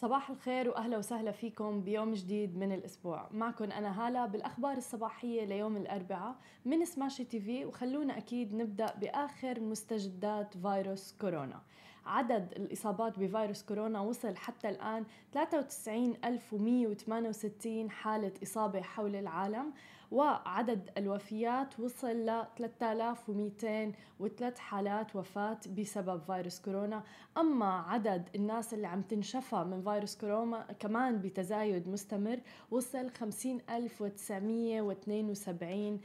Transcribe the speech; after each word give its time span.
صباح 0.00 0.30
الخير 0.30 0.68
وأهلا 0.68 0.98
وسهلا 0.98 1.32
فيكم 1.32 1.80
بيوم 1.80 2.12
جديد 2.12 2.56
من 2.56 2.72
الأسبوع. 2.72 3.28
معكم 3.30 3.64
أنا 3.64 4.06
هالة 4.06 4.26
بالأخبار 4.26 4.76
الصباحية 4.76 5.44
ليوم 5.44 5.76
الأربعاء 5.76 6.36
من 6.64 6.84
سماشي 6.84 7.24
تي 7.24 7.40
في 7.40 7.64
وخلونا 7.64 8.18
أكيد 8.18 8.54
نبدأ 8.54 8.94
بآخر 9.00 9.60
مستجدات 9.60 10.56
فيروس 10.56 11.14
كورونا. 11.20 11.60
عدد 12.06 12.52
الإصابات 12.56 13.18
بفيروس 13.18 13.62
كورونا 13.62 14.00
وصل 14.00 14.36
حتى 14.36 14.68
الآن 14.68 15.04
93168 15.32 17.90
حالة 17.90 18.32
إصابة 18.42 18.80
حول 18.80 19.16
العالم. 19.16 19.72
وعدد 20.10 20.90
الوفيات 20.98 21.80
وصل 21.80 22.26
ل 22.26 22.44
3203 22.58 24.58
حالات 24.58 25.16
وفاة 25.16 25.58
بسبب 25.78 26.22
فيروس 26.26 26.60
كورونا. 26.60 27.02
أما 27.38 27.72
عدد 27.80 28.28
الناس 28.34 28.74
اللي 28.74 28.86
عم 28.86 29.02
تنشفى 29.02 29.56
من 29.56 29.82
فيروس 29.82 30.16
كورونا 30.16 30.66
كمان 30.78 31.18
بتزايد 31.20 31.88
مستمر 31.88 32.40
وصل 32.70 33.10
50972 33.10 35.92
آه، 35.92 35.96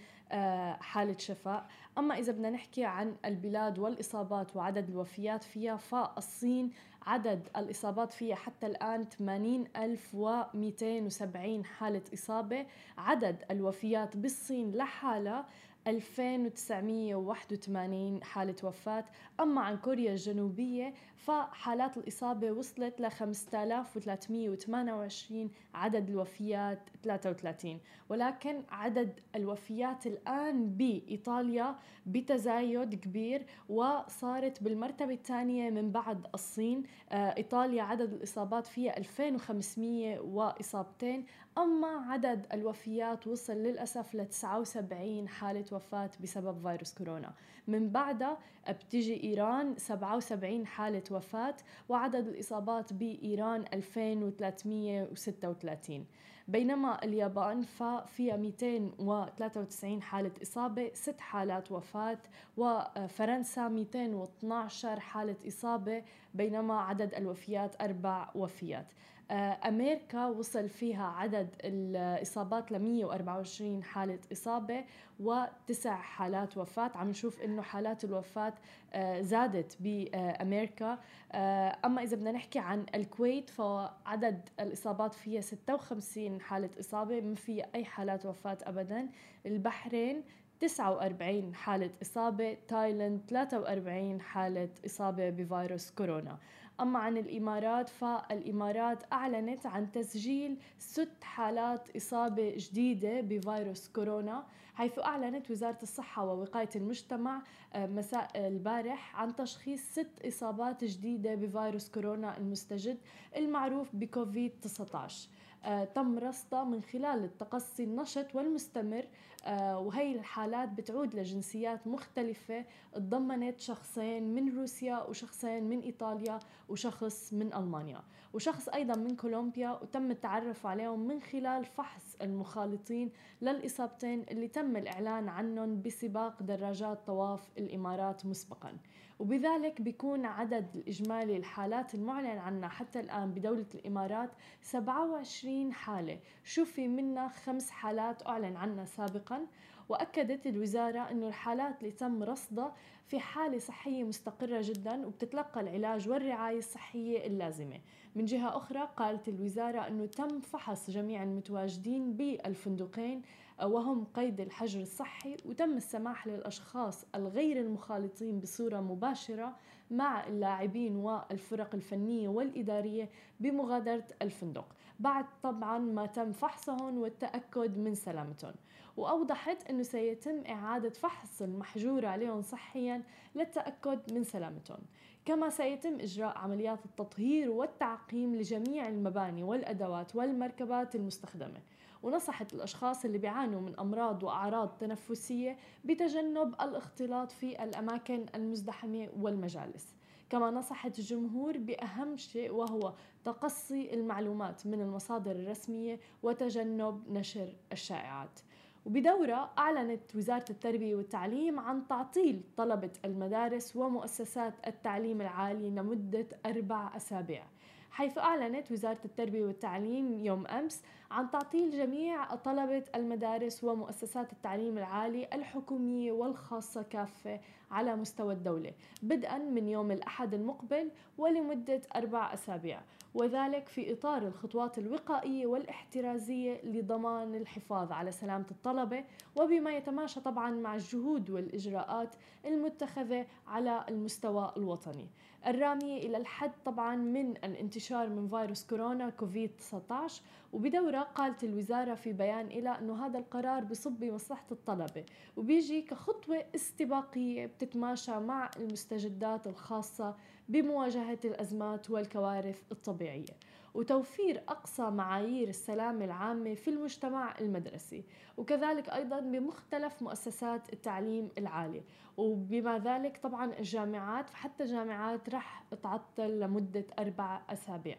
حالة 0.80 1.18
شفاء. 1.18 1.66
أما 1.98 2.20
إذا 2.20 2.32
بدنا 2.32 2.50
نحكي 2.50 2.86
عن 2.86 3.16
البلاد 3.26 3.80
والإصابات 3.80 4.56
وعدد 4.56 4.90
الوفيات 4.90 5.44
فيها 5.44 5.78
فالصين 5.78 6.72
عدد 7.06 7.50
الإصابات 7.58 8.14
فيها 8.14 8.36
حتى 8.36 8.68
الآن 8.68 9.10
80270 9.10 11.66
حالة 11.66 12.02
إصابة. 12.14 12.66
عدد 12.98 13.44
الوفيات 13.52 14.18
بالصين 14.18 14.72
لحالها 14.72 15.46
2981 15.88 18.24
حالة 18.24 18.56
وفاة. 18.64 19.06
أما 19.40 19.62
عن 19.62 19.78
كوريا 19.78 20.12
الجنوبية 20.12 20.94
فحالات 21.16 21.98
الإصابة 21.98 22.52
وصلت 22.52 23.02
ل 23.02 23.12
5328 23.12 25.50
عدد 25.74 26.10
الوفيات 26.10 26.90
33 27.04 27.80
ولكن 28.10 28.64
عدد 28.70 29.20
الوفيات 29.36 30.08
الآن 30.08 30.70
بإيطاليا 30.70 31.76
بتزايد 32.06 32.96
كبير 32.96 33.46
وصارت 33.70 34.64
بالمرتبة 34.64 35.14
الثانية 35.14 35.70
من 35.70 35.92
بعد 35.92 36.26
الصين. 36.34 36.84
آه، 37.10 37.36
إيطاليا 37.38 37.84
عدد 37.84 38.14
الإصابات 38.14 38.68
فيها 38.68 38.98
2500 38.98 40.20
وإصابتين. 40.20 41.26
أما 41.58 41.88
عدد 41.88 42.46
الوفيات 42.54 43.28
وصل 43.28 43.54
للأسف 43.54 44.16
ل 44.16 44.26
79 44.28 45.28
حالة 45.28 45.66
وفاة 45.72 46.10
بسبب 46.24 46.62
فيروس 46.62 46.94
كورونا. 46.94 47.34
من 47.68 47.90
بعدها 47.90 48.38
بتجي 48.70 49.24
إيران 49.24 49.78
77 49.78 50.68
حالة 50.68 51.04
وفاة 51.12 51.56
وعدد 51.90 52.28
الإصابات 52.28 52.94
بإيران 52.94 53.66
2336 53.74 56.06
بينما 56.48 57.04
اليابان 57.04 57.62
ففيها 57.62 58.38
293 58.38 60.02
حالة 60.02 60.32
إصابة 60.42 60.92
6 60.94 61.22
حالات 61.22 61.72
وفاة 61.72 62.20
وفرنسا 62.58 63.68
212 63.68 65.00
حالة 65.00 65.36
إصابة 65.48 66.04
بينما 66.34 66.82
عدد 66.82 67.14
الوفيات 67.14 67.82
أربع 67.82 68.30
وفيات. 68.36 68.88
أمريكا 69.32 70.26
وصل 70.28 70.70
فيها 70.70 71.06
عدد 71.06 71.56
الإصابات 71.64 72.72
ل 72.72 72.80
124 72.80 73.84
حالة 73.84 74.20
إصابة 74.32 74.84
وتسع 75.20 75.96
حالات 75.96 76.58
وفاة. 76.58 76.92
عم 76.96 77.10
نشوف 77.10 77.42
إنه 77.42 77.62
حالات 77.62 78.04
الوفاة 78.04 78.54
آه، 78.94 79.22
زادت 79.22 79.78
بأمريكا. 79.80 81.00
آه، 81.32 81.78
أما 81.86 82.04
إذا 82.04 82.16
بدنا 82.16 82.32
نحكي 82.32 82.60
عن 82.60 82.86
الكويت 82.96 83.50
فعدد 83.50 84.50
الإصابات 84.60 85.14
فيها 85.14 85.42
56 85.42 86.42
حالة 86.42 86.70
إصابة 86.80 87.22
ما 87.22 87.36
فيها 87.36 87.66
أي 87.76 87.86
حالات 87.86 88.26
وفاة 88.26 88.58
أبدا. 88.64 89.10
البحرين 89.46 90.24
49 90.60 91.56
حالة 91.56 91.90
إصابة 92.02 92.58
تايلاند 92.68 93.22
43 93.30 94.22
حالة 94.22 94.70
إصابة 94.86 95.30
بفيروس 95.30 95.92
كورونا. 95.92 96.38
أما 96.82 97.00
عن 97.00 97.18
الإمارات 97.18 97.90
فالإمارات 97.90 99.04
أعلنت 99.14 99.66
عن 99.66 99.92
تسجيل 99.92 100.58
ست 100.78 101.24
حالات 101.24 101.96
إصابة 101.96 102.54
جديدة 102.58 103.22
بفيروس 103.22 103.90
كورونا 103.90 104.44
حيث 104.76 105.00
أعلنت 105.00 105.52
وزارة 105.52 105.78
الصحة 105.84 106.26
ووقاية 106.26 106.70
المجتمع 106.76 107.42
آه، 107.74 107.86
مساء 107.86 108.48
البارح 108.48 109.16
عن 109.22 109.36
تشخيص 109.36 109.82
ست 109.92 110.26
إصابات 110.26 110.84
جديدة 110.84 111.36
بفيروس 111.36 111.90
كورونا 111.90 112.38
المستجد 112.38 112.98
المعروف 113.36 113.96
بكوفيد 113.96 114.52
19 114.62 115.28
آه، 115.28 115.53
تم 115.96 116.20
رصدها 116.20 116.64
من 116.64 116.82
خلال 116.82 117.24
التقصي 117.24 117.84
النشط 117.84 118.36
والمستمر 118.36 119.06
آه، 119.46 119.80
وهي 119.80 120.12
الحالات 120.16 120.70
بتعود 120.70 121.16
لجنسيات 121.16 121.88
مختلفة 121.88 122.66
تضمنت 122.94 123.60
شخصين 123.60 124.36
من 124.36 124.58
روسيا 124.58 125.04
وشخصين 125.04 125.64
من 125.64 125.80
إيطاليا 125.80 126.40
وشخص 126.70 127.34
من 127.34 127.54
ألمانيا. 127.54 128.02
وشخص 128.34 128.70
أيضا 128.70 128.96
من 128.96 129.16
كولومبيا 129.16 129.72
وتم 129.82 130.12
التعرف 130.12 130.66
عليهم 130.66 131.00
من 131.08 131.22
خلال 131.22 131.66
فحص 131.66 132.16
المخالطين 132.22 133.12
للإصابتين 133.42 134.26
اللي 134.32 134.48
تم 134.48 134.78
الإعلان 134.78 135.30
عنهم 135.30 135.82
بسباق 135.82 136.44
دراجات 136.44 137.08
طواف 137.08 137.50
الإمارات 137.58 138.26
مسبقا. 138.26 138.78
وبذلك 139.20 139.82
بيكون 139.82 140.26
عدد 140.26 140.68
الإجمالي 140.76 141.38
الحالات 141.38 141.96
المعلن 141.96 142.38
عنها 142.38 142.70
حتى 142.70 143.00
الآن 143.00 143.32
بدولة 143.32 143.66
الإمارات 143.76 144.30
27 144.62 145.53
حالة. 145.72 146.20
شوفي 146.44 146.88
منها 146.88 147.28
خمس 147.28 147.70
حالات 147.70 148.28
أعلن 148.28 148.56
عنها 148.56 148.86
سابقا. 148.86 149.48
وأكدت 149.90 150.48
الوزارة 150.48 151.12
أنه 151.12 151.28
الحالات 151.28 151.80
اللي 151.80 151.92
تم 151.92 152.24
رصدها 152.24 152.76
في 153.08 153.20
حالة 153.20 153.58
صحية 153.58 154.04
مستقرة 154.04 154.62
جدا 154.64 155.06
وبتتلقى 155.08 155.62
العلاج 155.62 156.10
والرعاية 156.10 156.58
الصحية 156.58 157.28
اللازمة. 157.28 157.80
من 158.16 158.26
جهة 158.26 158.58
أخرى 158.58 158.90
قالت 158.98 159.28
الوزارة 159.28 159.88
أنه 159.88 160.06
تم 160.06 160.40
فحص 160.40 160.90
جميع 160.90 161.24
المتواجدين 161.24 162.14
بالفندقين 162.14 163.22
وهم 163.64 164.06
قيد 164.06 164.42
الحجر 164.42 164.82
الصحي 164.82 165.38
وتم 165.46 165.78
السماح 165.78 166.28
للأشخاص 166.28 167.06
الغير 167.16 167.60
المخالطين 167.60 168.40
بصورة 168.40 168.80
مباشرة 168.82 169.56
مع 169.92 170.28
اللاعبين 170.28 170.96
والفرق 170.96 171.76
الفنية 171.76 172.28
والإدارية 172.28 173.10
بمغادرة 173.40 174.08
الفندق. 174.22 174.66
بعد 175.00 175.26
طبعا 175.44 175.78
ما 175.78 176.06
تم 176.06 176.32
فحصهم 176.32 176.98
والتأكد 176.98 177.78
من 177.78 177.96
سلامتهم. 177.96 178.54
وأوضحت 178.98 179.70
أنه 179.70 179.84
سيتم 179.84 180.44
إعادة 180.50 180.90
فحص 180.90 181.42
المحجور 181.42 182.06
عليهم 182.06 182.42
صحيا 182.42 183.04
للتأكد 183.36 184.14
من 184.14 184.24
سلامتهم. 184.24 184.80
كما 185.26 185.50
سيتم 185.50 186.00
إجراء 186.00 186.38
عمليات 186.38 186.86
التطهير 186.86 187.52
والتعقيم 187.52 188.36
لجميع 188.36 188.88
المباني 188.88 189.44
والأدوات 189.44 190.16
والمركبات 190.16 190.96
المستخدمة. 190.96 191.60
ونصحت 192.04 192.54
الأشخاص 192.54 193.06
اللي 193.06 193.18
بيعانوا 193.18 193.62
من 193.62 193.80
أمراض 193.80 194.24
وأعراض 194.24 194.70
تنفسية 194.80 195.58
بتجنب 195.86 196.56
الاختلاط 196.62 197.32
في 197.32 197.64
الأماكن 197.64 198.26
المزدحمة 198.36 199.10
والمجالس. 199.20 199.96
كما 200.30 200.52
نصحت 200.52 201.00
الجمهور 201.00 201.58
بأهم 201.58 202.18
شيء 202.18 202.52
وهو 202.52 202.94
تقصي 203.26 203.94
المعلومات 203.94 204.68
من 204.68 204.82
المصادر 204.82 205.32
الرسمية 205.32 206.00
وتجنب 206.24 207.04
نشر 207.10 207.54
الشائعات. 207.72 208.40
وبدورة 208.86 209.52
أعلنت 209.58 210.16
وزارة 210.16 210.46
التربية 210.50 210.96
والتعليم 210.96 211.60
عن 211.60 211.88
تعطيل 211.88 212.42
طلبة 212.58 212.92
المدارس 213.06 213.76
ومؤسسات 213.76 214.54
التعليم 214.68 215.22
العالي 215.22 215.70
لمدة 215.70 216.28
أربع 216.46 216.96
أسابيع. 216.96 217.44
حيث 217.94 218.18
أعلنت 218.18 218.72
وزارة 218.72 219.00
التربية 219.06 219.44
والتعليم 219.44 220.26
يوم 220.26 220.48
أمس 220.48 220.84
عن 221.12 221.32
تعطيل 221.32 221.72
جميع 221.72 222.36
طلبة 222.36 222.84
المدارس 222.96 223.64
ومؤسسات 223.64 224.34
التعليم 224.34 224.78
العالي 224.78 225.28
الحكومية 225.34 226.12
والخاصة 226.12 226.82
كافة 226.82 227.40
على 227.72 227.96
مستوى 227.96 228.34
الدولة 228.34 228.74
بدءا 229.04 229.38
من 229.38 229.68
يوم 229.68 229.92
الأحد 229.92 230.34
المقبل 230.34 230.92
ولمدة 231.18 231.82
أربع 231.96 232.34
أسابيع. 232.34 232.82
وذلك 233.14 233.68
في 233.68 233.94
إطار 233.94 234.28
الخطوات 234.28 234.78
الوقائية 234.78 235.46
والاحترازية 235.46 236.62
لضمان 236.64 237.36
الحفاظ 237.36 237.92
على 237.92 238.12
سلامة 238.12 238.46
الطلبة 238.52 239.04
وبما 239.36 239.72
يتماشى 239.78 240.20
طبعا 240.20 240.52
مع 240.52 240.76
الجهود 240.76 241.30
والإجراءات 241.30 242.16
المتخذة 242.46 243.26
على 243.48 243.86
المستوى 243.90 244.54
الوطني. 244.58 245.08
الرامية 245.48 245.98
إلى 245.98 246.18
الحد 246.18 246.52
طبعا 246.66 246.96
من 246.96 247.30
الانتشار 247.32 248.10
من 248.10 248.28
فيروس 248.28 248.66
كورونا 248.68 249.10
كوفيد 249.10 249.52
19 249.58 250.22
وبدورة 250.54 251.00
قالت 251.00 251.44
الوزارة 251.44 251.94
في 251.94 252.14
بيان 252.14 252.46
إلى 252.48 252.70
أنه 252.70 253.06
هذا 253.06 253.20
القرار 253.20 253.64
بصب 253.64 253.92
بمصلحة 253.92 254.46
الطلبة 254.52 255.04
وبيجي 255.38 255.82
كخطوة 255.82 256.46
استباقية 256.56 257.46
بتتماشى 257.46 258.20
مع 258.20 258.50
المستجدات 258.58 259.48
الخاصة 259.48 260.16
بمواجهة 260.50 261.20
الأزمات 261.26 261.90
والكوارث 261.90 262.62
الطبيعية. 262.72 263.36
وتوفير 263.74 264.44
أقصى 264.50 264.82
معايير 264.84 265.48
السلامة 265.48 266.06
العامة 266.06 266.54
في 266.54 266.70
المجتمع 266.70 267.36
المدرسي. 267.42 268.04
وكذلك 268.38 268.90
أيضا 268.90 269.20
بمختلف 269.20 270.02
مؤسسات 270.02 270.74
التعليم 270.74 271.30
العالي 271.38 271.84
وبما 272.18 272.80
ذلك 272.80 273.18
طبعا 273.18 273.54
الجامعات 273.60 274.30
فحتى 274.30 274.64
الجامعات 274.64 275.30
رح 275.30 275.64
تعطل 275.84 276.40
لمدة 276.40 276.86
أربع 277.00 277.42
أسابيع. 277.50 277.98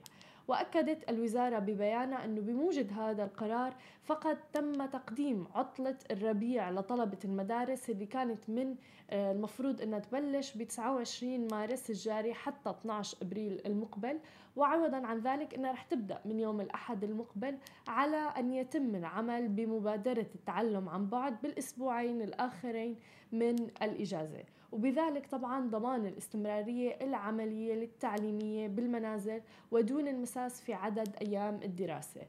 وأكدت 0.49 1.11
الوزارة 1.11 1.59
ببيانها 1.59 2.25
أنه 2.25 2.41
بموجب 2.41 2.93
هذا 2.93 3.25
القرار 3.25 3.75
فقد 4.03 4.39
تم 4.53 4.87
تقديم 4.87 5.47
عطلة 5.55 5.97
الربيع 6.11 6.71
لطلبة 6.71 7.19
المدارس 7.25 7.91
اللي 7.91 8.07
كانت 8.07 8.51
من 8.51 8.75
آه، 9.11 9.33
المفروض 9.33 9.83
أنها 9.83 9.99
تبلش 9.99 10.57
ب 10.57 10.63
29 10.63 11.49
مارس 11.51 11.91
الجاري 11.91 12.35
حتى 12.35 12.71
12 12.71 13.17
أبريل 13.23 13.61
المقبل. 13.67 14.19
وعوضا 14.57 15.07
عن 15.07 15.19
ذلك 15.19 15.55
أنها 15.55 15.73
رح 15.73 15.83
تبدأ 15.83 16.21
من 16.25 16.41
يوم 16.41 16.61
الأحد 16.61 17.05
المقبل 17.05 17.59
على 17.89 18.17
أن 18.17 18.53
يتم 18.53 18.95
العمل 18.95 19.49
بمبادرة 19.49 20.27
التعلم 20.35 20.89
عن 20.89 21.07
بعد 21.07 21.37
بالأسبوعين 21.43 22.23
الآخرين 22.23 22.97
من 23.33 23.57
الإجازة. 23.83 24.45
وبذلك 24.73 25.27
طبعا 25.27 25.69
ضمان 25.69 26.07
الاستمرارية 26.07 26.99
العملية 27.01 27.75
للتعليمية 27.75 28.69
بالمنازل 28.69 29.41
ودون 29.71 30.09
المساس 30.09 30.61
في 30.61 30.75
عدد 30.75 31.17
أيام 31.21 31.61
الدراسة. 31.65 32.21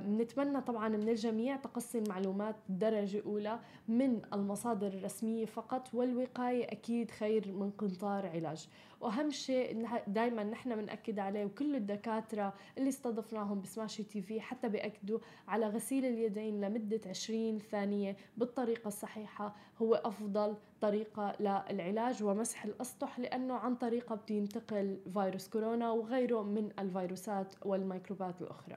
بنتمنى 0.00 0.56
آه 0.56 0.60
طبعا 0.60 0.88
من 0.88 1.08
الجميع 1.08 1.56
تقصي 1.56 1.98
المعلومات 1.98 2.56
درجة 2.68 3.22
أولى 3.26 3.58
من 3.88 4.22
المصادر 4.32 4.86
الرسمية 4.86 5.46
فقط 5.46 5.94
والوقاية 5.94 6.64
أكيد 6.64 7.10
خير 7.10 7.52
من 7.52 7.70
قنطار 7.70 8.26
علاج. 8.26 8.68
وأهم 9.00 9.30
شيء 9.30 9.88
دائما 10.06 10.44
نحن 10.44 10.76
بنأكد 10.76 11.18
عليه 11.18 11.44
وكل 11.44 11.76
الدكاترة 11.76 12.54
اللي 12.78 12.88
استضفناهم 12.88 13.60
بسماشي 13.60 14.02
تي 14.02 14.22
في 14.22 14.40
حتى 14.40 14.68
بيأكدوا 14.68 15.18
على 15.48 15.66
غسيل 15.66 16.04
اليدين 16.04 16.60
لمدة 16.60 17.00
20 17.06 17.58
ثانية 17.58 18.16
بالطريقة 18.36 18.88
الصحيحة 18.88 19.56
هو 19.82 19.94
أفضل 19.94 20.56
طريقة 20.80 21.32
للعلاج 21.40 22.22
ومسح 22.22 22.64
الأسطح 22.64 23.18
لأنه 23.18 23.54
عن 23.54 23.74
طريقة 23.76 24.20
بينتقل 24.28 24.98
فيروس 25.12 25.48
كورونا 25.48 25.90
وغيره 25.90 26.42
من 26.42 26.70
الفيروسات 26.78 27.54
والميكروبات 27.64 28.42
الأخرى. 28.42 28.76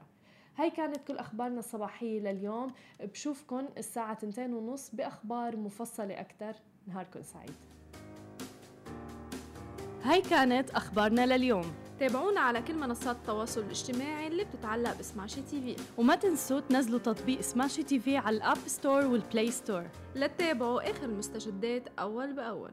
هاي 0.60 0.70
كانت 0.70 0.98
كل 1.08 1.18
أخبارنا 1.18 1.60
الصباحية 1.60 2.20
لليوم. 2.20 2.74
بشوفكن 3.02 3.66
الساعة 3.78 4.14
تنتين 4.14 4.54
ونص 4.54 4.90
بأخبار 4.94 5.58
مفصلة 5.58 6.20
أكثر 6.20 6.54
نهاركم 6.88 7.22
سعيد. 7.22 7.54
هاي 10.04 10.22
كانت 10.22 10.70
أخبارنا 10.70 11.26
لليوم. 11.26 11.72
تابعونا 12.00 12.40
على 12.40 12.62
كل 12.62 12.76
منصات 12.76 13.16
التواصل 13.16 13.62
الاجتماعي 13.62 14.28
اللي 14.28 14.44
بتتعلق 14.44 15.00
ب 15.00 15.42
Smashi 15.42 15.62
TV. 15.62 15.84
وما 15.98 16.16
تنسوا 16.16 16.60
تنزلوا 16.60 17.00
تطبيق 17.00 17.42
Smashi 17.42 17.84
TV 17.84 18.18
على 18.18 18.38
ال 18.38 18.43
App 18.43 18.58
Store 18.68 19.06
وال 19.06 19.21
Play 19.21 19.52
Store. 19.52 19.84
لتتابعوا 20.16 20.92
آخر 20.92 21.06
المستجدات 21.06 21.88
أول 22.00 22.34
بأول. 22.34 22.72